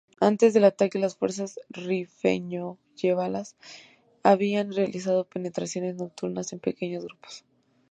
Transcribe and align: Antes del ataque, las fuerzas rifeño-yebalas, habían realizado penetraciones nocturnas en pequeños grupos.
Antes 0.19 0.55
del 0.55 0.63
ataque, 0.63 0.97
las 0.97 1.15
fuerzas 1.15 1.59
rifeño-yebalas, 1.69 3.55
habían 4.23 4.71
realizado 4.73 5.25
penetraciones 5.25 5.97
nocturnas 5.97 6.51
en 6.53 6.59
pequeños 6.59 7.03
grupos. 7.03 7.45